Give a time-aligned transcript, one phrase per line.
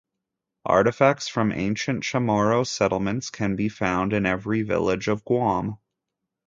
[0.65, 5.77] Artifacts from ancient Chamorro settlements can be found in every village of Guam.